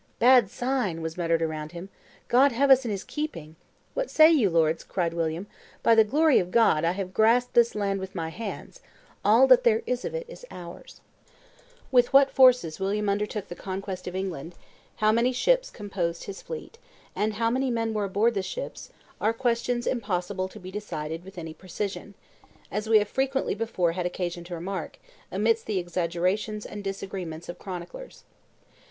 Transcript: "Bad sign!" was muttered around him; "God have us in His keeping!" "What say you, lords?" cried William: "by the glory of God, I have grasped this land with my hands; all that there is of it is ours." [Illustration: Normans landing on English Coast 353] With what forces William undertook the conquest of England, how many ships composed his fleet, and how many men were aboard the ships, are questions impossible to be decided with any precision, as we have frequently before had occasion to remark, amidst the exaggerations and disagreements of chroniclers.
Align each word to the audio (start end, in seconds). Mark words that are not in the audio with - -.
"Bad 0.17 0.49
sign!" 0.49 1.03
was 1.03 1.15
muttered 1.15 1.43
around 1.43 1.73
him; 1.73 1.89
"God 2.27 2.51
have 2.53 2.71
us 2.71 2.85
in 2.85 2.89
His 2.89 3.03
keeping!" 3.03 3.55
"What 3.93 4.09
say 4.09 4.31
you, 4.31 4.49
lords?" 4.49 4.83
cried 4.83 5.13
William: 5.13 5.45
"by 5.83 5.93
the 5.93 6.03
glory 6.03 6.39
of 6.39 6.49
God, 6.49 6.83
I 6.83 6.93
have 6.93 7.13
grasped 7.13 7.53
this 7.53 7.75
land 7.75 7.99
with 7.99 8.15
my 8.15 8.29
hands; 8.29 8.79
all 9.23 9.45
that 9.45 9.63
there 9.63 9.83
is 9.85 10.03
of 10.03 10.15
it 10.15 10.25
is 10.27 10.43
ours." 10.49 11.01
[Illustration: 11.93 11.93
Normans 11.93 11.93
landing 11.93 11.93
on 11.93 11.93
English 11.93 12.07
Coast 12.07 12.11
353] 12.11 12.11
With 12.11 12.13
what 12.13 12.31
forces 12.31 12.79
William 12.79 13.09
undertook 13.09 13.47
the 13.47 13.63
conquest 13.63 14.07
of 14.07 14.15
England, 14.15 14.55
how 14.95 15.11
many 15.11 15.31
ships 15.31 15.69
composed 15.69 16.23
his 16.23 16.41
fleet, 16.41 16.77
and 17.15 17.33
how 17.35 17.51
many 17.51 17.69
men 17.69 17.93
were 17.93 18.05
aboard 18.05 18.33
the 18.33 18.41
ships, 18.41 18.89
are 19.21 19.33
questions 19.33 19.85
impossible 19.85 20.47
to 20.47 20.59
be 20.59 20.71
decided 20.71 21.23
with 21.23 21.37
any 21.37 21.53
precision, 21.53 22.15
as 22.71 22.89
we 22.89 22.97
have 22.97 23.07
frequently 23.07 23.53
before 23.53 23.91
had 23.91 24.07
occasion 24.07 24.43
to 24.45 24.55
remark, 24.55 24.97
amidst 25.31 25.67
the 25.67 25.77
exaggerations 25.77 26.65
and 26.65 26.83
disagreements 26.83 27.47
of 27.47 27.59
chroniclers. 27.59 28.23